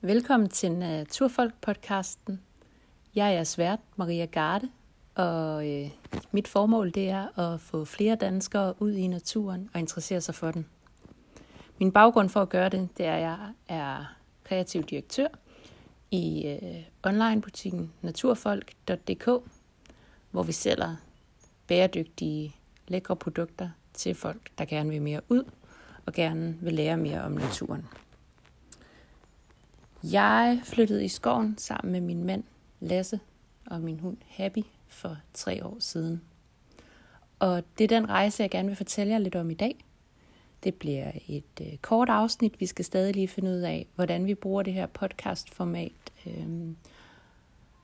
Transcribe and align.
Velkommen 0.00 0.48
til 0.48 0.70
Naturfolk-podcasten. 0.70 2.32
Øh, 2.32 2.38
jeg 3.14 3.34
er 3.34 3.44
svært 3.44 3.78
Maria 3.96 4.24
Garde, 4.24 4.68
og 5.14 5.68
øh, 5.68 5.90
mit 6.32 6.48
formål 6.48 6.90
det 6.90 7.08
er 7.08 7.38
at 7.38 7.60
få 7.60 7.84
flere 7.84 8.16
danskere 8.16 8.82
ud 8.82 8.92
i 8.92 9.06
naturen 9.06 9.70
og 9.74 9.80
interessere 9.80 10.20
sig 10.20 10.34
for 10.34 10.50
den. 10.50 10.66
Min 11.78 11.92
baggrund 11.92 12.28
for 12.28 12.42
at 12.42 12.48
gøre 12.48 12.68
det, 12.68 12.88
det 12.98 13.06
er, 13.06 13.14
at 13.14 13.20
jeg 13.20 13.52
er 13.68 14.16
kreativ 14.44 14.82
direktør 14.82 15.28
i 16.10 16.46
øh, 16.46 16.82
onlinebutikken 17.02 17.92
naturfolk.dk, 18.02 19.28
hvor 20.30 20.42
vi 20.42 20.52
sælger 20.52 20.96
bæredygtige, 21.66 22.56
lækre 22.88 23.16
produkter 23.16 23.70
til 23.94 24.14
folk, 24.14 24.50
der 24.58 24.64
gerne 24.64 24.90
vil 24.90 25.02
mere 25.02 25.20
ud 25.28 25.44
og 26.06 26.12
gerne 26.12 26.56
vil 26.60 26.74
lære 26.74 26.96
mere 26.96 27.22
om 27.22 27.32
naturen. 27.32 27.86
Jeg 30.04 30.60
flyttede 30.64 31.04
i 31.04 31.08
skoven 31.08 31.58
sammen 31.58 31.92
med 31.92 32.00
min 32.00 32.24
mand 32.24 32.44
Lasse 32.80 33.20
og 33.66 33.80
min 33.80 34.00
hund 34.00 34.16
Happy 34.26 34.62
for 34.88 35.16
tre 35.34 35.66
år 35.66 35.76
siden. 35.80 36.22
Og 37.38 37.62
det 37.78 37.84
er 37.84 37.88
den 37.88 38.08
rejse, 38.08 38.42
jeg 38.42 38.50
gerne 38.50 38.68
vil 38.68 38.76
fortælle 38.76 39.12
jer 39.12 39.18
lidt 39.18 39.36
om 39.36 39.50
i 39.50 39.54
dag. 39.54 39.84
Det 40.64 40.74
bliver 40.74 41.12
et 41.28 41.60
øh, 41.60 41.76
kort 41.76 42.08
afsnit. 42.08 42.60
Vi 42.60 42.66
skal 42.66 42.84
stadig 42.84 43.14
lige 43.14 43.28
finde 43.28 43.50
ud 43.50 43.60
af, 43.60 43.86
hvordan 43.94 44.26
vi 44.26 44.34
bruger 44.34 44.62
det 44.62 44.72
her 44.72 44.86
podcastformat. 44.86 45.92
Øhm, 46.26 46.76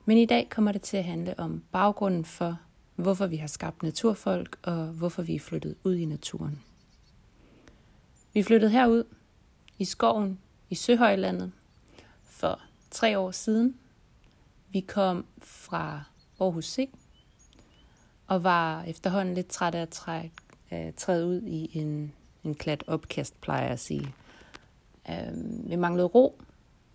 men 0.05 0.17
i 0.17 0.25
dag 0.25 0.49
kommer 0.49 0.71
det 0.71 0.81
til 0.81 0.97
at 0.97 1.03
handle 1.03 1.39
om 1.39 1.63
baggrunden 1.71 2.25
for, 2.25 2.59
hvorfor 2.95 3.27
vi 3.27 3.35
har 3.35 3.47
skabt 3.47 3.83
naturfolk, 3.83 4.57
og 4.63 4.85
hvorfor 4.85 5.21
vi 5.21 5.35
er 5.35 5.39
flyttet 5.39 5.75
ud 5.83 5.95
i 5.95 6.05
naturen. 6.05 6.61
Vi 8.33 8.43
flyttede 8.43 8.71
herud 8.71 9.03
i 9.79 9.85
skoven 9.85 10.39
i 10.69 10.75
Søhøjlandet 10.75 11.51
for 12.35 12.59
tre 12.91 13.19
år 13.19 13.31
siden. 13.31 13.75
Vi 14.69 14.79
kom 14.79 15.25
fra 15.37 16.03
Aarhus 16.39 16.65
C 16.65 16.89
og 18.27 18.43
var 18.43 18.83
efterhånden 18.83 19.33
lidt 19.33 19.47
træt 19.47 19.75
af 19.75 19.81
at 19.81 19.89
trække, 19.89 20.35
uh, 20.71 20.93
træde 20.97 21.27
ud 21.27 21.41
i 21.41 21.77
en, 21.77 22.13
en 22.43 22.55
klat 22.55 22.83
opkast, 22.87 23.41
plejer 23.41 23.63
jeg 23.63 23.71
at 23.71 23.79
sige. 23.79 24.13
Uh, 25.09 25.69
vi 25.69 25.75
manglede 25.75 26.07
ro. 26.07 26.41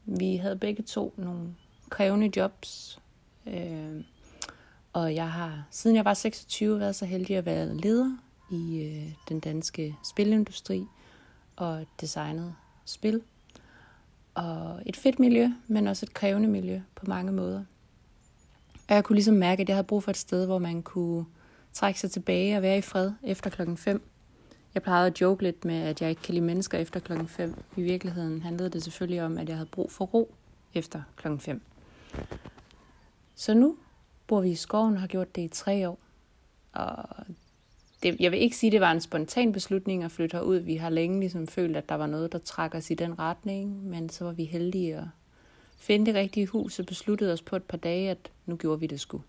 Vi 0.04 0.36
havde 0.36 0.56
begge 0.56 0.82
to 0.82 1.14
nogle 1.16 1.54
krævende 1.88 2.30
jobs. 2.36 3.00
Uh, 3.46 4.04
og 4.92 5.14
jeg 5.14 5.32
har, 5.32 5.66
siden 5.70 5.96
jeg 5.96 6.04
var 6.04 6.14
26, 6.14 6.80
været 6.80 6.96
så 6.96 7.04
heldig 7.06 7.36
at 7.36 7.46
være 7.46 7.74
leder 7.74 8.16
i 8.52 8.86
uh, 8.86 9.12
den 9.28 9.40
danske 9.40 9.96
spilindustri 10.04 10.86
og 11.56 11.86
designet 12.00 12.54
spil 12.84 13.22
og 14.34 14.82
et 14.86 14.96
fedt 14.96 15.18
miljø, 15.18 15.48
men 15.66 15.86
også 15.86 16.06
et 16.06 16.14
krævende 16.14 16.48
miljø 16.48 16.80
på 16.94 17.06
mange 17.06 17.32
måder. 17.32 17.64
Og 18.88 18.94
jeg 18.94 19.04
kunne 19.04 19.16
ligesom 19.16 19.34
mærke, 19.34 19.62
at 19.62 19.68
jeg 19.68 19.76
havde 19.76 19.86
brug 19.86 20.02
for 20.02 20.10
et 20.10 20.16
sted, 20.16 20.46
hvor 20.46 20.58
man 20.58 20.82
kunne 20.82 21.24
trække 21.72 22.00
sig 22.00 22.10
tilbage 22.10 22.56
og 22.56 22.62
være 22.62 22.78
i 22.78 22.80
fred 22.80 23.12
efter 23.22 23.50
klokken 23.50 23.76
5. 23.76 24.02
Jeg 24.74 24.82
plejede 24.82 25.06
at 25.06 25.20
joke 25.20 25.42
lidt 25.42 25.64
med, 25.64 25.82
at 25.82 26.02
jeg 26.02 26.10
ikke 26.10 26.22
kan 26.22 26.34
lide 26.34 26.46
mennesker 26.46 26.78
efter 26.78 27.00
klokken 27.00 27.28
5. 27.28 27.54
I 27.76 27.82
virkeligheden 27.82 28.42
handlede 28.42 28.70
det 28.70 28.82
selvfølgelig 28.82 29.22
om, 29.22 29.38
at 29.38 29.48
jeg 29.48 29.56
havde 29.56 29.68
brug 29.72 29.92
for 29.92 30.04
ro 30.04 30.34
efter 30.74 31.02
klokken 31.16 31.40
5. 31.40 31.62
Så 33.34 33.54
nu 33.54 33.76
bor 34.26 34.40
vi 34.40 34.50
i 34.50 34.54
skoven 34.54 34.94
og 34.94 35.00
har 35.00 35.08
gjort 35.08 35.36
det 35.36 35.42
i 35.42 35.48
tre 35.48 35.88
år. 35.88 35.98
Og 36.72 37.04
det, 38.02 38.16
jeg 38.20 38.32
vil 38.32 38.40
ikke 38.40 38.56
sige, 38.56 38.68
at 38.68 38.72
det 38.72 38.80
var 38.80 38.92
en 38.92 39.00
spontan 39.00 39.52
beslutning 39.52 40.04
at 40.04 40.10
flytte 40.10 40.36
herud. 40.36 40.56
Vi 40.56 40.76
har 40.76 40.90
længe 40.90 41.20
ligesom 41.20 41.46
følt, 41.46 41.76
at 41.76 41.88
der 41.88 41.94
var 41.94 42.06
noget, 42.06 42.32
der 42.32 42.38
trak 42.38 42.74
os 42.74 42.90
i 42.90 42.94
den 42.94 43.18
retning, 43.18 43.84
men 43.88 44.08
så 44.08 44.24
var 44.24 44.32
vi 44.32 44.44
heldige 44.44 44.96
at 44.96 45.04
finde 45.76 46.06
det 46.06 46.14
rigtige 46.14 46.46
hus 46.46 46.78
og 46.78 46.86
besluttede 46.86 47.32
os 47.32 47.42
på 47.42 47.56
et 47.56 47.62
par 47.62 47.76
dage, 47.76 48.10
at 48.10 48.30
nu 48.46 48.56
gjorde 48.56 48.80
vi 48.80 48.86
det 48.86 49.00
sgu. 49.00 49.22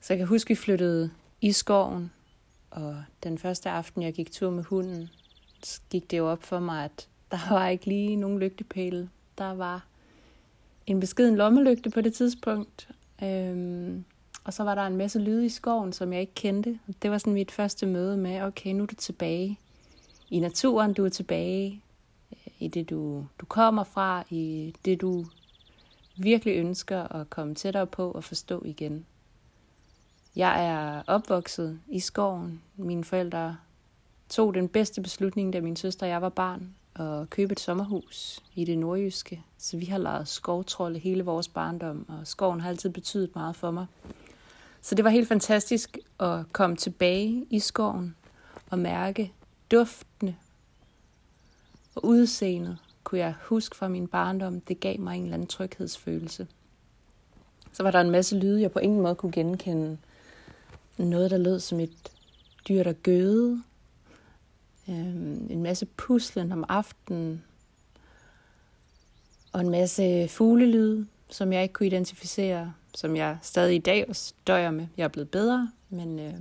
Så 0.00 0.12
jeg 0.12 0.18
kan 0.18 0.26
huske, 0.26 0.46
at 0.46 0.50
vi 0.50 0.54
flyttede 0.54 1.10
i 1.40 1.52
skoven, 1.52 2.12
og 2.70 3.02
den 3.22 3.38
første 3.38 3.70
aften, 3.70 4.02
jeg 4.02 4.12
gik 4.12 4.32
tur 4.32 4.50
med 4.50 4.64
hunden, 4.64 5.10
gik 5.90 6.10
det 6.10 6.18
jo 6.18 6.30
op 6.30 6.42
for 6.42 6.60
mig, 6.60 6.84
at 6.84 7.08
der 7.30 7.38
var 7.54 7.68
ikke 7.68 7.86
lige 7.86 8.16
nogen 8.16 8.38
lygtepæle. 8.38 9.10
Der 9.38 9.54
var 9.54 9.86
en 10.86 11.00
beskeden 11.00 11.36
lommelygte 11.36 11.90
på 11.90 12.00
det 12.00 12.14
tidspunkt, 12.14 12.88
øhm, 13.22 14.04
og 14.46 14.54
så 14.54 14.62
var 14.62 14.74
der 14.74 14.82
en 14.82 14.96
masse 14.96 15.18
lyde 15.18 15.46
i 15.46 15.48
skoven, 15.48 15.92
som 15.92 16.12
jeg 16.12 16.20
ikke 16.20 16.34
kendte. 16.34 16.78
Det 17.02 17.10
var 17.10 17.18
sådan 17.18 17.32
mit 17.32 17.50
første 17.50 17.86
møde 17.86 18.16
med, 18.16 18.42
okay, 18.42 18.72
nu 18.72 18.82
er 18.82 18.86
du 18.86 18.94
tilbage 18.94 19.58
i 20.30 20.40
naturen, 20.40 20.92
du 20.92 21.04
er 21.04 21.08
tilbage 21.08 21.82
øh, 22.32 22.52
i 22.58 22.68
det, 22.68 22.90
du, 22.90 23.26
du 23.40 23.46
kommer 23.46 23.84
fra, 23.84 24.24
i 24.30 24.74
det, 24.84 25.00
du 25.00 25.26
virkelig 26.16 26.56
ønsker 26.56 27.02
at 27.02 27.30
komme 27.30 27.54
tættere 27.54 27.86
på 27.86 28.10
og 28.10 28.24
forstå 28.24 28.62
igen. 28.64 29.06
Jeg 30.36 30.66
er 30.66 31.02
opvokset 31.06 31.80
i 31.88 32.00
skoven. 32.00 32.62
Mine 32.76 33.04
forældre 33.04 33.56
tog 34.28 34.54
den 34.54 34.68
bedste 34.68 35.02
beslutning, 35.02 35.52
da 35.52 35.60
min 35.60 35.76
søster 35.76 36.06
og 36.06 36.10
jeg 36.10 36.22
var 36.22 36.28
barn, 36.28 36.74
at 36.94 37.30
købe 37.30 37.52
et 37.52 37.60
sommerhus 37.60 38.42
i 38.54 38.64
det 38.64 38.78
nordjyske. 38.78 39.42
Så 39.58 39.76
vi 39.76 39.84
har 39.84 39.98
lavet 39.98 40.28
skovtrolde 40.28 40.98
hele 40.98 41.24
vores 41.24 41.48
barndom, 41.48 42.06
og 42.08 42.26
skoven 42.26 42.60
har 42.60 42.68
altid 42.68 42.90
betydet 42.90 43.34
meget 43.34 43.56
for 43.56 43.70
mig. 43.70 43.86
Så 44.86 44.94
det 44.94 45.04
var 45.04 45.10
helt 45.10 45.28
fantastisk 45.28 45.98
at 46.20 46.52
komme 46.52 46.76
tilbage 46.76 47.46
i 47.50 47.58
skoven 47.58 48.16
og 48.70 48.78
mærke 48.78 49.32
duftene 49.70 50.36
og 51.94 52.04
udseendet, 52.04 52.78
kunne 53.04 53.18
jeg 53.18 53.34
huske 53.42 53.76
fra 53.76 53.88
min 53.88 54.08
barndom. 54.08 54.60
Det 54.60 54.80
gav 54.80 55.00
mig 55.00 55.16
en 55.16 55.22
eller 55.22 55.34
anden 55.34 55.48
tryghedsfølelse. 55.48 56.46
Så 57.72 57.82
var 57.82 57.90
der 57.90 58.00
en 58.00 58.10
masse 58.10 58.38
lyde, 58.38 58.60
jeg 58.60 58.72
på 58.72 58.78
ingen 58.78 59.00
måde 59.00 59.14
kunne 59.14 59.32
genkende. 59.32 59.98
Noget, 60.98 61.30
der 61.30 61.38
lød 61.38 61.60
som 61.60 61.80
et 61.80 62.12
dyr, 62.68 62.82
der 62.82 62.92
gøde. 62.92 63.62
Øhm, 64.88 65.46
en 65.50 65.62
masse 65.62 65.86
puslen 65.86 66.52
om 66.52 66.64
aftenen. 66.68 67.44
Og 69.52 69.60
en 69.60 69.70
masse 69.70 70.28
fuglelyde, 70.28 71.06
som 71.30 71.52
jeg 71.52 71.62
ikke 71.62 71.72
kunne 71.72 71.86
identificere 71.86 72.72
som 72.96 73.16
jeg 73.16 73.38
stadig 73.42 73.74
i 73.74 73.78
dag 73.78 74.06
døjer 74.46 74.70
med. 74.70 74.86
Jeg 74.96 75.04
er 75.04 75.08
blevet 75.08 75.30
bedre, 75.30 75.72
men, 75.88 76.18
øh, 76.18 76.34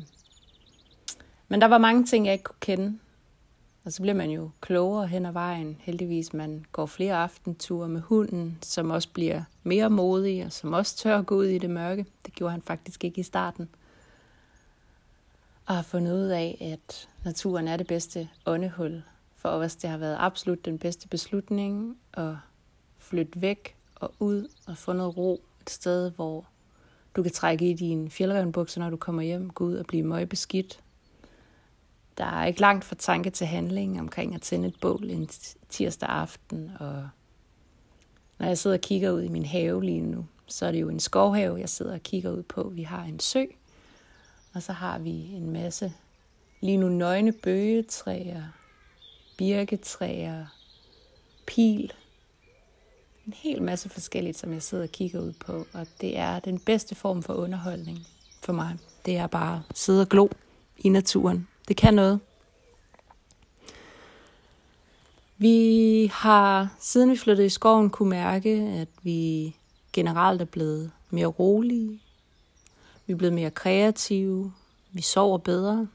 men 1.47 1.61
der 1.61 1.67
var 1.67 1.77
mange 1.77 2.05
ting, 2.05 2.25
jeg 2.25 2.33
ikke 2.33 2.43
kunne 2.43 2.55
kende. 2.59 2.99
Og 3.85 3.91
så 3.91 4.01
bliver 4.01 4.13
man 4.13 4.29
jo 4.29 4.49
klogere 4.61 5.07
hen 5.07 5.25
ad 5.25 5.31
vejen. 5.31 5.77
Heldigvis, 5.79 6.33
man 6.33 6.65
går 6.71 6.85
flere 6.85 7.15
aftenture 7.15 7.89
med 7.89 8.01
hunden, 8.01 8.57
som 8.61 8.89
også 8.89 9.09
bliver 9.09 9.43
mere 9.63 9.89
modig, 9.89 10.45
og 10.45 10.51
som 10.51 10.73
også 10.73 10.97
tør 10.97 11.19
at 11.19 11.25
gå 11.25 11.35
ud 11.35 11.45
i 11.45 11.57
det 11.57 11.69
mørke. 11.69 12.05
Det 12.25 12.33
gjorde 12.33 12.51
han 12.51 12.61
faktisk 12.61 13.03
ikke 13.03 13.19
i 13.19 13.23
starten. 13.23 13.69
Og 15.65 15.75
har 15.75 15.83
fundet 15.83 16.13
ud 16.13 16.27
af, 16.27 16.75
at 16.77 17.09
naturen 17.23 17.67
er 17.67 17.77
det 17.77 17.87
bedste 17.87 18.29
åndehul 18.45 19.03
for 19.35 19.49
os. 19.49 19.75
Det 19.75 19.89
har 19.89 19.97
været 19.97 20.17
absolut 20.19 20.65
den 20.65 20.79
bedste 20.79 21.07
beslutning 21.07 21.97
at 22.13 22.33
flytte 22.97 23.41
væk 23.41 23.75
og 23.95 24.13
ud 24.19 24.47
og 24.67 24.77
få 24.77 24.93
noget 24.93 25.17
ro 25.17 25.41
et 25.65 25.69
sted, 25.69 26.11
hvor 26.11 26.45
du 27.15 27.23
kan 27.23 27.31
trække 27.31 27.69
i 27.69 27.73
dine 27.73 28.09
fjeldrevenbukser, 28.09 28.81
når 28.81 28.89
du 28.89 28.97
kommer 28.97 29.21
hjem, 29.21 29.49
gå 29.49 29.63
ud 29.63 29.75
og 29.75 29.85
blive 29.85 30.03
møgbeskidt. 30.03 30.79
Der 32.17 32.25
er 32.25 32.45
ikke 32.45 32.61
langt 32.61 32.85
fra 32.85 32.95
tanke 32.95 33.29
til 33.29 33.47
handling 33.47 33.99
omkring 33.99 34.35
at 34.35 34.41
tænde 34.41 34.67
et 34.67 34.79
bål 34.81 35.09
en 35.09 35.29
tirsdag 35.69 36.09
aften, 36.09 36.71
og 36.79 37.09
når 38.37 38.47
jeg 38.47 38.57
sidder 38.57 38.77
og 38.77 38.81
kigger 38.81 39.11
ud 39.11 39.21
i 39.21 39.27
min 39.27 39.45
have 39.45 39.83
lige 39.83 40.01
nu, 40.01 40.25
så 40.45 40.65
er 40.65 40.71
det 40.71 40.81
jo 40.81 40.89
en 40.89 40.99
skovhave, 40.99 41.59
jeg 41.59 41.69
sidder 41.69 41.93
og 41.93 42.03
kigger 42.03 42.31
ud 42.31 42.43
på. 42.43 42.69
Vi 42.69 42.83
har 42.83 43.03
en 43.03 43.19
sø, 43.19 43.43
og 44.53 44.63
så 44.63 44.71
har 44.71 44.99
vi 44.99 45.33
en 45.33 45.49
masse 45.49 45.93
lige 46.61 46.77
nu 46.77 46.89
nøgne 46.89 47.31
bøgetræer, 47.31 48.43
birketræer, 49.37 50.45
pil, 51.47 51.93
en 53.27 53.33
hel 53.33 53.61
masse 53.61 53.89
forskelligt, 53.89 54.37
som 54.37 54.53
jeg 54.53 54.63
sidder 54.63 54.83
og 54.83 54.89
kigger 54.89 55.21
ud 55.21 55.33
på, 55.45 55.67
og 55.73 55.87
det 56.01 56.17
er 56.17 56.39
den 56.39 56.59
bedste 56.59 56.95
form 56.95 57.23
for 57.23 57.33
underholdning 57.33 57.99
for 58.41 58.53
mig. 58.53 58.77
Det 59.05 59.17
er 59.17 59.27
bare 59.27 59.63
at 59.69 59.77
sidde 59.77 60.01
og 60.01 60.09
glo 60.09 60.27
i 60.77 60.89
naturen. 60.89 61.47
Det 61.67 61.77
kan 61.77 61.93
noget. 61.93 62.19
Vi 65.37 66.09
har, 66.13 66.75
siden 66.79 67.11
vi 67.11 67.17
flyttede 67.17 67.45
i 67.45 67.49
skoven, 67.49 67.89
kunne 67.89 68.09
mærke, 68.09 68.49
at 68.51 68.87
vi 69.03 69.55
generelt 69.93 70.41
er 70.41 70.45
blevet 70.45 70.91
mere 71.09 71.27
rolige. 71.27 72.01
Vi 73.05 73.13
er 73.13 73.17
blevet 73.17 73.33
mere 73.33 73.51
kreative. 73.51 74.53
Vi 74.91 75.01
sover 75.01 75.37
bedre. 75.37 75.87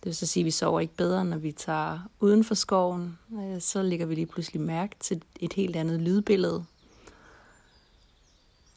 Det 0.00 0.06
vil 0.06 0.16
så 0.16 0.26
sige, 0.26 0.42
at 0.42 0.44
vi 0.44 0.50
sover 0.50 0.80
ikke 0.80 0.96
bedre, 0.96 1.24
når 1.24 1.36
vi 1.36 1.52
tager 1.52 1.98
uden 2.20 2.44
for 2.44 2.54
skoven. 2.54 3.18
Øh, 3.32 3.60
så 3.60 3.82
lægger 3.82 4.06
vi 4.06 4.14
lige 4.14 4.26
pludselig 4.26 4.60
mærke 4.60 4.96
til 5.00 5.22
et 5.40 5.52
helt 5.52 5.76
andet 5.76 6.00
lydbillede. 6.00 6.64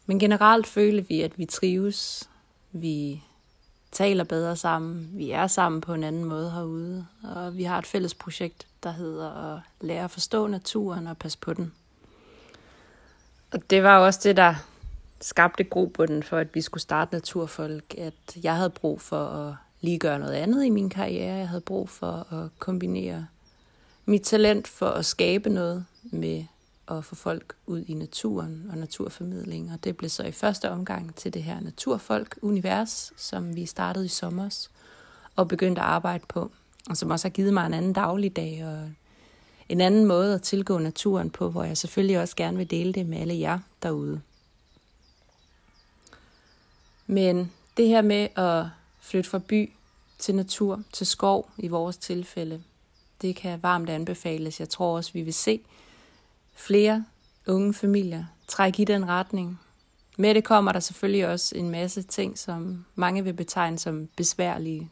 Men 0.06 0.19
generelt 0.19 0.68
føler 0.68 1.04
vi, 1.04 1.21
at 1.21 1.38
vi 1.38 1.45
trives. 1.45 2.30
Vi 2.71 3.24
taler 3.92 4.24
bedre 4.24 4.56
sammen. 4.56 5.10
Vi 5.13 5.31
er 5.31 5.48
sammen 5.48 5.81
på 5.81 5.94
en 5.94 6.04
anden 6.04 6.25
måde 6.25 6.51
herude. 6.51 7.06
Og 7.24 7.57
vi 7.57 7.63
har 7.63 7.77
et 7.77 7.86
fælles 7.86 8.13
projekt, 8.13 8.68
der 8.83 8.92
hedder 8.92 9.56
at 9.56 9.62
lære 9.81 10.04
at 10.04 10.12
forstå 10.12 10.48
naturen 10.48 11.07
og 11.07 11.18
passe 11.18 11.38
på 11.38 11.54
den. 11.54 11.74
Og 13.51 13.69
det 13.69 13.83
var 13.83 13.98
også 13.98 14.19
det, 14.24 14.38
der 14.38 14.56
skabte 15.21 15.63
grobunden 15.63 16.24
for, 16.24 16.38
at 16.38 16.56
vi 16.56 16.62
skulle 16.62 16.81
starte 16.81 17.13
Naturfolk. 17.13 17.95
At 17.98 18.38
jeg 18.44 18.56
havde 18.56 18.69
brug 18.69 19.01
for 19.01 19.25
at 19.25 19.56
lige 19.81 20.00
gøre 20.00 20.20
noget 20.20 20.34
andet 20.34 20.66
i 20.66 20.70
min 20.70 20.90
karriere. 20.90 21.38
Jeg 21.38 21.48
havde 21.48 21.62
brug 21.62 21.90
for 21.90 22.34
at 22.34 22.50
kombinere 22.60 23.28
mit 24.06 24.22
talent 24.22 24.68
for 24.68 24.90
at 24.90 25.06
skabe 25.06 25.50
noget 25.50 25.86
med 26.04 26.46
at 26.88 27.06
få 27.06 27.16
folk 27.16 27.56
ud 27.68 27.84
i 27.88 27.94
naturen 27.94 28.68
og 28.72 28.78
naturformidling. 28.78 29.72
Og 29.74 29.84
det 29.84 29.98
blev 29.98 30.10
så 30.10 30.24
i 30.24 30.31
første 30.31 30.70
omgang 30.70 31.16
til 31.16 31.34
det 31.34 31.44
her 31.44 31.60
Naturfolk-univers, 31.60 33.14
som 33.18 33.56
vi 33.56 33.66
startede 33.66 34.06
i 34.06 34.08
sommer 34.08 34.68
og 35.36 35.48
begyndte 35.48 35.81
at 35.81 35.88
arbejde 35.88 36.24
på. 36.28 36.52
Og 36.90 36.98
som 36.98 37.12
også 37.12 37.28
har 37.28 37.31
givet 37.31 37.54
mig 37.54 37.66
en 37.66 37.74
anden 37.74 37.94
dagligdag 37.94 38.66
og 38.66 38.90
en 39.70 39.81
anden 39.81 40.06
måde 40.06 40.34
at 40.36 40.42
tilgå 40.42 40.78
naturen 40.78 41.30
på, 41.30 41.50
hvor 41.50 41.64
jeg 41.64 41.78
selvfølgelig 41.78 42.20
også 42.20 42.36
gerne 42.36 42.58
vil 42.58 42.72
dele 42.72 42.94
det 42.94 43.06
med 43.06 43.18
alle 43.18 43.40
jer 43.40 43.60
derude. 43.84 44.22
Men 47.08 47.52
det 47.78 47.88
her 47.88 48.02
med 48.02 48.28
at 48.36 48.66
flytte 49.01 49.30
fra 49.30 49.40
by 49.40 49.72
til 50.19 50.36
natur, 50.36 50.84
til 50.92 51.07
skov 51.07 51.50
i 51.57 51.68
vores 51.68 51.98
tilfælde, 51.98 52.63
det 53.22 53.36
kan 53.36 53.63
varmt 53.63 53.90
anbefales. 53.90 54.60
Jeg 54.60 54.69
tror 54.69 54.96
også, 54.96 55.13
vi 55.13 55.22
vil 55.22 55.34
se 55.34 55.62
flere 56.54 57.06
unge 57.48 57.74
familier 57.74 58.25
trække 58.48 58.81
i 58.81 58.86
den 58.86 59.07
retning. 59.07 59.60
Med 60.18 60.36
det 60.36 60.44
kommer 60.44 60.72
der 60.72 60.80
selvfølgelig 60.80 61.28
også 61.28 61.56
en 61.57 61.69
masse 61.69 62.01
ting, 62.01 62.38
som 62.38 62.86
mange 62.96 63.24
vil 63.24 63.34
betegne 63.34 63.80
som 63.80 64.10
besværlige. 64.16 64.90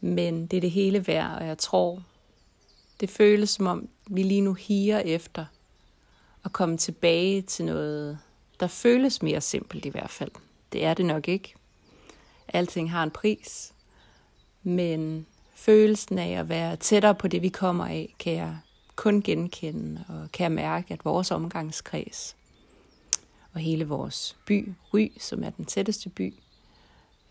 Men 0.00 0.46
det 0.46 0.56
er 0.56 0.60
det 0.60 0.70
hele 0.70 1.06
værd, 1.06 1.30
og 1.38 1.46
jeg 1.46 1.58
tror, 1.58 2.02
det 3.00 3.10
føles 3.10 3.50
som 3.50 3.66
om, 3.66 3.88
vi 4.06 4.22
lige 4.22 4.40
nu 4.40 4.54
higer 4.54 4.98
efter 4.98 5.44
at 6.44 6.52
komme 6.52 6.76
tilbage 6.76 7.42
til 7.42 7.64
noget, 7.64 8.18
der 8.60 8.66
føles 8.66 9.22
mere 9.22 9.40
simpelt 9.40 9.84
i 9.84 9.88
hvert 9.88 10.10
fald. 10.10 10.30
Det 10.72 10.84
er 10.84 10.94
det 10.94 11.06
nok 11.06 11.28
ikke. 11.28 11.54
Alting 12.48 12.90
har 12.90 13.02
en 13.02 13.10
pris. 13.10 13.74
Men 14.62 15.26
følelsen 15.54 16.18
af 16.18 16.30
at 16.30 16.48
være 16.48 16.76
tættere 16.76 17.14
på 17.14 17.28
det, 17.28 17.42
vi 17.42 17.48
kommer 17.48 17.86
af, 17.86 18.14
kan 18.18 18.32
jeg 18.32 18.58
kun 18.96 19.22
genkende 19.22 20.04
og 20.08 20.32
kan 20.32 20.44
jeg 20.44 20.52
mærke, 20.52 20.94
at 20.94 21.04
vores 21.04 21.30
omgangskreds 21.30 22.36
og 23.52 23.60
hele 23.60 23.88
vores 23.88 24.36
by, 24.46 24.72
Ry, 24.94 25.12
som 25.18 25.44
er 25.44 25.50
den 25.50 25.64
tætteste 25.64 26.08
by 26.08 26.34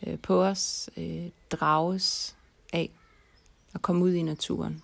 øh, 0.07 0.19
på 0.19 0.43
os, 0.43 0.89
øh, 0.97 1.29
drages 1.51 2.35
af 2.73 2.89
at 3.73 3.81
komme 3.81 4.03
ud 4.03 4.13
i 4.13 4.21
naturen. 4.21 4.81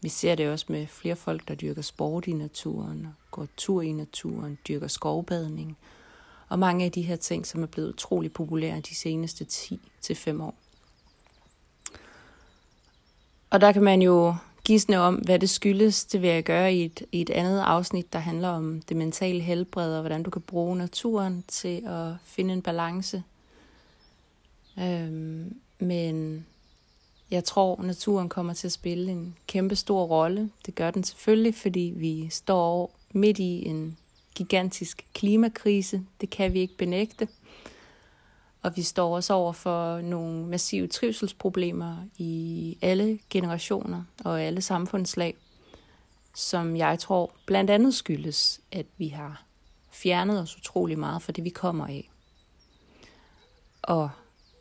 Vi 0.00 0.08
ser 0.08 0.34
det 0.34 0.50
også 0.50 0.66
med 0.68 0.86
flere 0.86 1.16
folk, 1.16 1.48
der 1.48 1.54
dyrker 1.54 1.82
sport 1.82 2.26
i 2.26 2.32
naturen, 2.32 3.08
går 3.30 3.46
tur 3.56 3.82
i 3.82 3.92
naturen, 3.92 4.58
dyrker 4.68 4.88
skovbadning, 4.88 5.78
og 6.54 6.60
mange 6.60 6.84
af 6.84 6.92
de 6.92 7.02
her 7.02 7.16
ting, 7.16 7.46
som 7.46 7.62
er 7.62 7.66
blevet 7.66 7.88
utrolig 7.88 8.32
populære 8.32 8.80
de 8.80 8.94
seneste 8.94 9.46
10-5 9.50 10.42
år. 10.42 10.54
Og 13.50 13.60
der 13.60 13.72
kan 13.72 13.82
man 13.82 14.02
jo 14.02 14.34
gisne 14.64 14.98
om, 14.98 15.14
hvad 15.14 15.38
det 15.38 15.50
skyldes. 15.50 16.04
Det 16.04 16.22
vil 16.22 16.30
jeg 16.30 16.44
gøre 16.44 16.74
i 16.74 16.84
et, 16.84 17.02
i 17.12 17.20
et 17.20 17.30
andet 17.30 17.60
afsnit, 17.60 18.12
der 18.12 18.18
handler 18.18 18.48
om 18.48 18.82
det 18.88 18.96
mentale 18.96 19.40
helbred, 19.40 19.94
og 19.94 20.00
hvordan 20.00 20.22
du 20.22 20.30
kan 20.30 20.42
bruge 20.42 20.76
naturen 20.76 21.44
til 21.48 21.82
at 21.86 22.12
finde 22.24 22.54
en 22.54 22.62
balance. 22.62 23.22
Øhm, 24.78 25.56
men 25.78 26.46
jeg 27.30 27.44
tror, 27.44 27.82
naturen 27.82 28.28
kommer 28.28 28.52
til 28.54 28.68
at 28.68 28.72
spille 28.72 29.10
en 29.10 29.36
kæmpe 29.46 29.76
stor 29.76 30.04
rolle. 30.04 30.50
Det 30.66 30.74
gør 30.74 30.90
den 30.90 31.04
selvfølgelig, 31.04 31.54
fordi 31.54 31.92
vi 31.96 32.28
står 32.30 32.94
midt 33.12 33.38
i 33.38 33.66
en 33.66 33.98
gigantisk 34.34 35.06
klimakrise. 35.14 36.02
Det 36.20 36.30
kan 36.30 36.52
vi 36.52 36.60
ikke 36.60 36.76
benægte. 36.76 37.28
Og 38.62 38.76
vi 38.76 38.82
står 38.82 39.16
også 39.16 39.34
over 39.34 39.52
for 39.52 40.00
nogle 40.00 40.46
massive 40.46 40.86
trivselsproblemer 40.86 41.96
i 42.18 42.78
alle 42.82 43.18
generationer 43.30 44.04
og 44.24 44.42
alle 44.42 44.60
samfundslag, 44.60 45.36
som 46.34 46.76
jeg 46.76 46.98
tror 46.98 47.32
blandt 47.46 47.70
andet 47.70 47.94
skyldes, 47.94 48.60
at 48.72 48.86
vi 48.98 49.08
har 49.08 49.44
fjernet 49.90 50.40
os 50.40 50.56
utrolig 50.56 50.98
meget 50.98 51.22
fra 51.22 51.32
det, 51.32 51.44
vi 51.44 51.50
kommer 51.50 51.86
af. 51.86 52.10
Og 53.82 54.10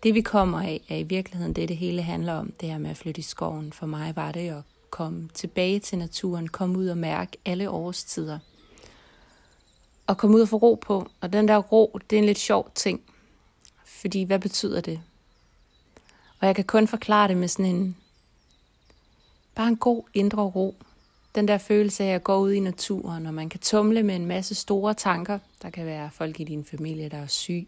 det, 0.03 0.13
vi 0.13 0.21
kommer 0.21 0.61
af, 0.61 0.81
er 0.89 0.97
i 0.97 1.03
virkeligheden 1.03 1.53
det, 1.53 1.69
det 1.69 1.77
hele 1.77 2.01
handler 2.01 2.33
om, 2.33 2.53
det 2.61 2.69
her 2.69 2.77
med 2.77 2.89
at 2.89 2.97
flytte 2.97 3.19
i 3.19 3.21
skoven. 3.21 3.73
For 3.73 3.85
mig 3.85 4.15
var 4.15 4.31
det 4.31 4.49
at 4.49 4.63
komme 4.89 5.29
tilbage 5.33 5.79
til 5.79 5.97
naturen, 5.97 6.47
komme 6.47 6.77
ud 6.79 6.87
og 6.87 6.97
mærke 6.97 7.37
alle 7.45 7.69
årstider. 7.69 8.39
Og 10.07 10.17
komme 10.17 10.35
ud 10.35 10.41
og 10.41 10.49
få 10.49 10.57
ro 10.57 10.75
på. 10.75 11.07
Og 11.21 11.33
den 11.33 11.47
der 11.47 11.57
ro, 11.57 11.99
det 12.09 12.15
er 12.15 12.19
en 12.19 12.25
lidt 12.25 12.37
sjov 12.37 12.71
ting. 12.75 13.01
Fordi 13.85 14.23
hvad 14.23 14.39
betyder 14.39 14.81
det? 14.81 15.01
Og 16.39 16.47
jeg 16.47 16.55
kan 16.55 16.65
kun 16.65 16.87
forklare 16.87 17.27
det 17.27 17.37
med 17.37 17.47
sådan 17.47 17.65
en, 17.65 17.97
bare 19.55 19.67
en 19.67 19.77
god 19.77 20.03
indre 20.13 20.41
ro. 20.41 20.75
Den 21.35 21.47
der 21.47 21.57
følelse 21.57 22.03
af 22.03 22.15
at 22.15 22.23
gå 22.23 22.37
ud 22.37 22.51
i 22.51 22.59
naturen, 22.59 23.25
og 23.25 23.33
man 23.33 23.49
kan 23.49 23.59
tumle 23.59 24.03
med 24.03 24.15
en 24.15 24.25
masse 24.25 24.55
store 24.55 24.93
tanker. 24.93 25.39
Der 25.61 25.69
kan 25.69 25.85
være 25.85 26.09
folk 26.11 26.39
i 26.39 26.43
din 26.43 26.65
familie, 26.65 27.09
der 27.09 27.17
er 27.17 27.27
syg. 27.27 27.67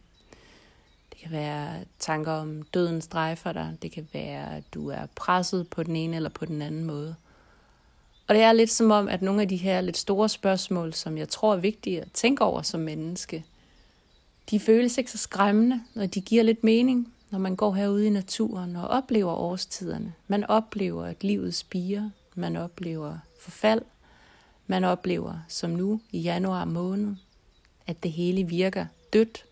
Det 1.11 1.19
kan 1.19 1.31
være 1.31 1.85
tanker 1.99 2.31
om 2.31 2.61
døden 2.61 3.01
strejfer 3.01 3.51
dig. 3.51 3.77
Det 3.81 3.91
kan 3.91 4.07
være, 4.13 4.57
at 4.57 4.63
du 4.73 4.89
er 4.89 5.05
presset 5.15 5.69
på 5.69 5.83
den 5.83 5.95
ene 5.95 6.15
eller 6.15 6.29
på 6.29 6.45
den 6.45 6.61
anden 6.61 6.83
måde. 6.83 7.15
Og 8.27 8.35
det 8.35 8.43
er 8.43 8.53
lidt 8.53 8.71
som 8.71 8.91
om, 8.91 9.07
at 9.07 9.21
nogle 9.21 9.41
af 9.41 9.47
de 9.47 9.55
her 9.55 9.81
lidt 9.81 9.97
store 9.97 10.29
spørgsmål, 10.29 10.93
som 10.93 11.17
jeg 11.17 11.29
tror 11.29 11.53
er 11.53 11.57
vigtige 11.57 12.01
at 12.01 12.11
tænke 12.11 12.43
over 12.43 12.61
som 12.61 12.79
menneske, 12.79 13.45
de 14.49 14.59
føles 14.59 14.97
ikke 14.97 15.11
så 15.11 15.17
skræmmende, 15.17 15.81
når 15.93 16.05
de 16.05 16.21
giver 16.21 16.43
lidt 16.43 16.63
mening, 16.63 17.13
når 17.29 17.39
man 17.39 17.55
går 17.55 17.73
herude 17.73 18.07
i 18.07 18.09
naturen 18.09 18.75
og 18.75 18.87
oplever 18.87 19.33
årstiderne. 19.33 20.13
Man 20.27 20.43
oplever, 20.43 21.05
at 21.05 21.23
livet 21.23 21.55
spiger. 21.55 22.09
Man 22.35 22.55
oplever 22.55 23.17
forfald. 23.39 23.81
Man 24.67 24.83
oplever, 24.83 25.39
som 25.47 25.69
nu 25.69 26.01
i 26.11 26.19
januar 26.19 26.65
måned, 26.65 27.15
at 27.87 28.03
det 28.03 28.11
hele 28.11 28.43
virker 28.43 28.85
dødt. 29.13 29.45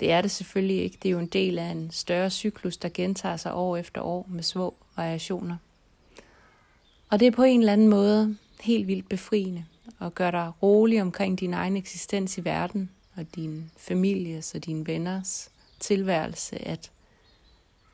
Det 0.00 0.12
er 0.12 0.22
det 0.22 0.30
selvfølgelig 0.30 0.82
ikke. 0.82 0.98
Det 1.02 1.08
er 1.08 1.12
jo 1.12 1.18
en 1.18 1.26
del 1.26 1.58
af 1.58 1.66
en 1.66 1.90
større 1.90 2.30
cyklus, 2.30 2.76
der 2.76 2.88
gentager 2.94 3.36
sig 3.36 3.54
år 3.54 3.76
efter 3.76 4.00
år 4.00 4.26
med 4.28 4.42
små 4.42 4.74
variationer. 4.96 5.56
Og 7.10 7.20
det 7.20 7.26
er 7.26 7.30
på 7.30 7.42
en 7.42 7.60
eller 7.60 7.72
anden 7.72 7.88
måde 7.88 8.36
helt 8.60 8.86
vildt 8.86 9.08
befriende 9.08 9.64
og 9.98 10.14
gør 10.14 10.30
dig 10.30 10.52
rolig 10.62 11.02
omkring 11.02 11.40
din 11.40 11.54
egen 11.54 11.76
eksistens 11.76 12.38
i 12.38 12.44
verden, 12.44 12.90
og 13.16 13.34
din 13.34 13.70
families 13.76 14.54
og 14.54 14.64
dine 14.64 14.86
venners 14.86 15.50
tilværelse, 15.80 16.68
at 16.68 16.90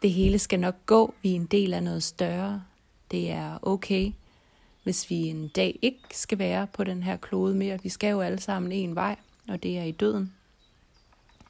det 0.03 0.11
hele 0.13 0.39
skal 0.39 0.61
nok 0.61 0.75
gå, 0.87 1.15
vi 1.23 1.31
er 1.31 1.35
en 1.35 1.47
del 1.47 1.75
af 1.75 1.83
noget 1.83 2.03
større. 2.03 2.63
Det 3.11 3.31
er 3.31 3.59
okay, 3.63 4.13
hvis 4.83 5.11
vi 5.11 5.17
en 5.17 5.49
dag 5.49 5.79
ikke 5.83 6.01
skal 6.11 6.39
være 6.39 6.67
på 6.67 6.85
den 6.85 7.03
her 7.03 7.17
klode 7.17 7.55
mere. 7.55 7.83
Vi 7.83 7.89
skal 7.89 8.11
jo 8.11 8.21
alle 8.21 8.41
sammen 8.41 8.73
en 8.73 8.95
vej, 8.95 9.17
og 9.49 9.63
det 9.63 9.79
er 9.79 9.83
i 9.83 9.91
døden. 9.91 10.33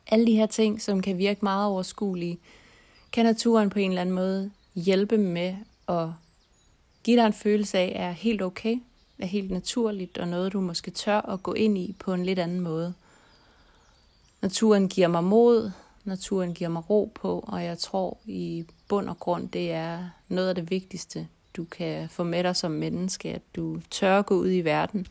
Alle 0.07 0.26
de 0.26 0.37
her 0.37 0.47
ting, 0.47 0.83
som 0.83 1.02
kan 1.02 1.19
virke 1.19 1.41
meget 1.43 1.67
overskuelige, 1.67 2.38
kan 3.12 3.25
naturen 3.25 3.71
på 3.71 3.79
en 3.79 3.91
eller 3.91 4.00
anden 4.00 4.14
måde 4.14 4.50
hjælpe 4.75 5.19
med 5.19 5.57
at 5.88 6.09
give 7.07 7.21
dig 7.21 7.27
en 7.27 7.33
følelse 7.33 7.79
af, 7.79 7.93
er 7.97 8.11
helt 8.11 8.43
okay, 8.43 8.77
er 9.19 9.27
helt 9.27 9.51
naturligt, 9.51 10.19
og 10.19 10.29
noget 10.29 10.53
du 10.53 10.61
måske 10.61 10.91
tør 10.91 11.21
at 11.21 11.43
gå 11.43 11.53
ind 11.53 11.79
i 11.79 11.95
på 11.99 12.15
en 12.15 12.25
lidt 12.25 12.39
anden 12.39 12.61
måde– 12.61 12.95
Naturen 14.43 14.89
giver 14.89 15.09
mig 15.09 15.25
mod, 15.25 15.71
naturen 16.05 16.55
giver 16.55 16.71
mig 16.71 16.91
ro 16.91 17.13
på, 17.15 17.45
og 17.47 17.65
jeg 17.65 17.79
tror 17.79 18.19
i 18.25 18.65
bund 18.89 19.09
og 19.09 19.19
grund, 19.19 19.49
det 19.49 19.73
er 19.73 20.09
noget 20.29 20.49
af 20.49 20.55
det 20.55 20.71
vigtigste, 20.71 21.29
du 21.57 21.65
kan 21.65 22.09
få 22.09 22.25
med 22.25 22.45
dig 22.45 22.57
som 22.57 22.71
menneske, 22.71 23.35
at 23.35 23.43
du 23.57 23.81
tør 23.91 24.23
gå 24.23 24.35
ud 24.35 24.51
i 24.51 24.61
verden, 24.61 25.07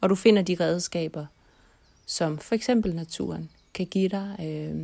og 0.00 0.10
du 0.10 0.14
finder 0.14 0.42
de 0.42 0.56
redskaber, 0.60 1.26
som 2.06 2.38
for 2.38 2.54
eksempel 2.54 2.94
naturen 2.94 3.50
kan 3.74 3.86
give 3.86 4.08
dig, 4.08 4.36
øh, 4.40 4.74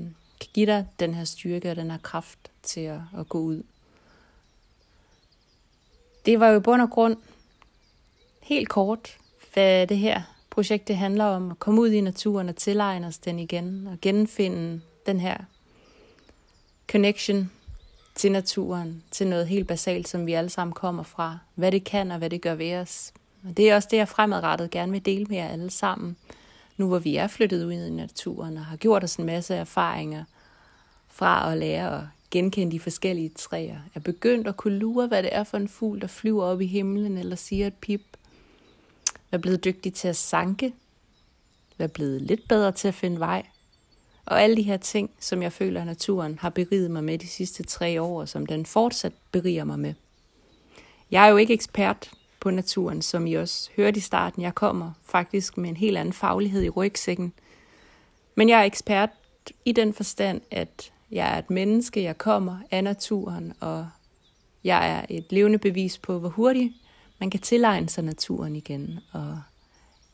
kan 0.40 0.50
give 0.52 0.66
dig 0.66 0.86
den 1.00 1.14
her 1.14 1.24
styrke 1.24 1.70
og 1.70 1.76
den 1.76 1.90
her 1.90 1.98
kraft 1.98 2.38
til 2.62 2.80
at, 2.80 3.00
at 3.18 3.28
gå 3.28 3.38
ud. 3.38 3.62
Det 6.26 6.40
var 6.40 6.48
jo 6.48 6.56
i 6.58 6.60
bund 6.60 6.82
og 6.82 6.90
grund 6.90 7.16
helt 8.42 8.68
kort, 8.68 9.16
hvad 9.52 9.86
det 9.86 9.98
her 9.98 10.22
projekt 10.50 10.88
det 10.88 10.96
handler 10.96 11.24
om 11.24 11.50
at 11.50 11.58
komme 11.58 11.80
ud 11.80 11.90
i 11.90 12.00
naturen 12.00 12.48
og 12.48 12.56
tilegne 12.56 13.06
os 13.06 13.18
den 13.18 13.38
igen 13.38 13.88
og 13.92 13.98
genfinde 14.02 14.80
den 15.06 15.20
her 15.20 15.36
connection 16.88 17.50
til 18.14 18.32
naturen, 18.32 19.02
til 19.10 19.26
noget 19.26 19.46
helt 19.48 19.68
basalt, 19.68 20.08
som 20.08 20.26
vi 20.26 20.32
alle 20.32 20.50
sammen 20.50 20.72
kommer 20.72 21.02
fra. 21.02 21.38
Hvad 21.54 21.72
det 21.72 21.84
kan 21.84 22.10
og 22.10 22.18
hvad 22.18 22.30
det 22.30 22.40
gør 22.40 22.54
ved 22.54 22.74
os. 22.74 23.12
Og 23.48 23.56
det 23.56 23.70
er 23.70 23.74
også 23.74 23.88
det, 23.90 23.96
jeg 23.96 24.08
fremadrettet 24.08 24.70
gerne 24.70 24.92
vil 24.92 25.04
dele 25.04 25.24
med 25.24 25.36
jer 25.36 25.48
alle 25.48 25.70
sammen. 25.70 26.16
Nu 26.76 26.88
hvor 26.88 26.98
vi 26.98 27.16
er 27.16 27.26
flyttet 27.26 27.64
ud 27.64 27.72
i 27.72 27.90
naturen 27.90 28.56
og 28.56 28.64
har 28.64 28.76
gjort 28.76 29.04
os 29.04 29.16
en 29.16 29.26
masse 29.26 29.54
erfaringer 29.54 30.24
fra 31.08 31.52
at 31.52 31.58
lære 31.58 31.98
at 31.98 32.04
genkende 32.34 32.72
de 32.72 32.80
forskellige 32.80 33.28
træer. 33.28 33.78
Er 33.94 34.00
begyndt 34.00 34.48
at 34.48 34.56
kunne 34.56 34.78
lure, 34.78 35.06
hvad 35.06 35.22
det 35.22 35.34
er 35.34 35.44
for 35.44 35.56
en 35.56 35.68
fugl, 35.68 36.00
der 36.00 36.06
flyver 36.06 36.44
op 36.44 36.60
i 36.60 36.66
himlen 36.66 37.18
eller 37.18 37.36
siger 37.36 37.66
et 37.66 37.74
pip 37.74 38.02
er 39.32 39.38
blevet 39.38 39.64
dygtig 39.64 39.94
til 39.94 40.08
at 40.08 40.16
sanke, 40.16 40.74
Er 41.78 41.86
blevet 41.86 42.22
lidt 42.22 42.48
bedre 42.48 42.72
til 42.72 42.88
at 42.88 42.94
finde 42.94 43.20
vej. 43.20 43.46
Og 44.26 44.42
alle 44.42 44.56
de 44.56 44.62
her 44.62 44.76
ting, 44.76 45.10
som 45.20 45.42
jeg 45.42 45.52
føler, 45.52 45.80
at 45.80 45.86
naturen 45.86 46.38
har 46.38 46.50
beriget 46.50 46.90
mig 46.90 47.04
med 47.04 47.18
de 47.18 47.26
sidste 47.26 47.62
tre 47.62 48.02
år, 48.02 48.20
og 48.20 48.28
som 48.28 48.46
den 48.46 48.66
fortsat 48.66 49.12
beriger 49.32 49.64
mig 49.64 49.78
med. 49.78 49.94
Jeg 51.10 51.24
er 51.24 51.30
jo 51.30 51.36
ikke 51.36 51.54
ekspert 51.54 52.10
på 52.40 52.50
naturen, 52.50 53.02
som 53.02 53.26
I 53.26 53.34
også 53.34 53.70
hørte 53.76 53.98
i 53.98 54.00
starten. 54.00 54.42
Jeg 54.42 54.54
kommer 54.54 54.92
faktisk 55.04 55.56
med 55.56 55.68
en 55.68 55.76
helt 55.76 55.96
anden 55.96 56.12
faglighed 56.12 56.62
i 56.62 56.70
rygsækken. 56.70 57.32
Men 58.34 58.48
jeg 58.48 58.60
er 58.60 58.64
ekspert 58.64 59.10
i 59.64 59.72
den 59.72 59.92
forstand, 59.92 60.40
at 60.50 60.92
jeg 61.14 61.34
er 61.34 61.38
et 61.38 61.50
menneske, 61.50 62.02
jeg 62.02 62.18
kommer 62.18 62.58
af 62.70 62.84
naturen, 62.84 63.52
og 63.60 63.88
jeg 64.64 64.90
er 64.90 65.06
et 65.08 65.26
levende 65.30 65.58
bevis 65.58 65.98
på, 65.98 66.18
hvor 66.18 66.28
hurtigt 66.28 66.72
man 67.20 67.30
kan 67.30 67.40
tilegne 67.40 67.88
sig 67.88 68.04
naturen 68.04 68.56
igen, 68.56 69.00
og 69.12 69.40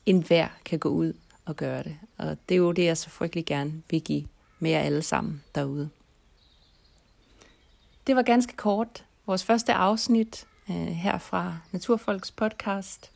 enhver 0.07 0.49
kan 0.65 0.79
gå 0.79 0.89
ud 0.89 1.13
og 1.45 1.57
gøre 1.57 1.83
det. 1.83 1.97
Og 2.19 2.37
det 2.49 2.55
er 2.55 2.59
jo 2.59 2.73
det, 2.73 2.85
jeg 2.85 2.97
så 2.97 3.11
frygtelig 3.11 3.47
gerne 3.47 3.83
vil 3.91 4.01
give 4.01 4.25
med 4.59 4.71
jer 4.71 4.81
alle 4.81 5.03
sammen 5.03 5.43
derude. 5.55 5.91
Det 8.07 8.17
var 8.17 8.23
ganske 8.23 8.57
kort. 8.57 9.05
Vores 9.27 9.45
første 9.45 9.73
afsnit 9.73 10.47
øh, 10.71 10.75
her 10.75 11.19
fra 11.19 11.59
Naturfolks 11.73 12.31
podcast. 12.31 13.11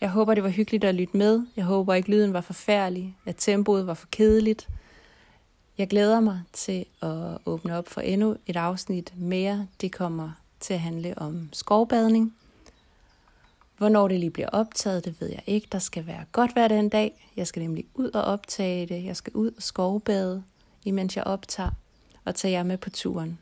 Jeg 0.00 0.10
håber, 0.10 0.34
det 0.34 0.44
var 0.44 0.50
hyggeligt 0.50 0.84
at 0.84 0.94
lytte 0.94 1.16
med. 1.16 1.46
Jeg 1.56 1.64
håber 1.64 1.94
ikke, 1.94 2.10
lyden 2.10 2.32
var 2.32 2.40
forfærdelig, 2.40 3.16
at 3.26 3.34
tempoet 3.38 3.86
var 3.86 3.94
for 3.94 4.08
kedeligt. 4.10 4.68
Jeg 5.78 5.88
glæder 5.88 6.20
mig 6.20 6.42
til 6.52 6.84
at 7.02 7.38
åbne 7.46 7.76
op 7.76 7.88
for 7.88 8.00
endnu 8.00 8.36
et 8.46 8.56
afsnit 8.56 9.12
mere. 9.16 9.66
Det 9.80 9.92
kommer 9.92 10.30
til 10.60 10.74
at 10.74 10.80
handle 10.80 11.18
om 11.18 11.48
skovbadning. 11.52 12.34
Hvornår 13.76 14.08
det 14.08 14.20
lige 14.20 14.30
bliver 14.30 14.48
optaget, 14.48 15.04
det 15.04 15.20
ved 15.20 15.28
jeg 15.28 15.42
ikke. 15.46 15.68
Der 15.72 15.78
skal 15.78 16.06
være 16.06 16.24
godt 16.32 16.52
hver 16.52 16.68
den 16.68 16.88
dag. 16.88 17.28
Jeg 17.36 17.46
skal 17.46 17.62
nemlig 17.62 17.84
ud 17.94 18.10
og 18.10 18.22
optage 18.22 18.86
det. 18.86 19.04
Jeg 19.04 19.16
skal 19.16 19.32
ud 19.32 19.50
og 19.56 19.62
skovbade, 19.62 20.42
imens 20.84 21.16
jeg 21.16 21.24
optager, 21.24 21.70
og 22.24 22.34
tager 22.34 22.52
jer 22.52 22.62
med 22.62 22.78
på 22.78 22.90
turen. 22.90 23.38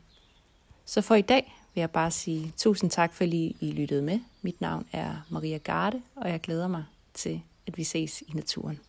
Så 0.85 1.01
for 1.01 1.15
i 1.15 1.21
dag 1.21 1.55
vil 1.73 1.81
jeg 1.81 1.91
bare 1.91 2.11
sige 2.11 2.53
tusind 2.57 2.91
tak, 2.91 3.13
for 3.13 3.23
I 3.23 3.73
lyttede 3.77 4.01
med. 4.01 4.19
Mit 4.41 4.61
navn 4.61 4.85
er 4.91 5.15
Maria 5.29 5.57
Garde, 5.57 6.01
og 6.15 6.29
jeg 6.29 6.41
glæder 6.41 6.67
mig 6.67 6.83
til, 7.13 7.41
at 7.67 7.77
vi 7.77 7.83
ses 7.83 8.21
i 8.21 8.31
naturen. 8.33 8.79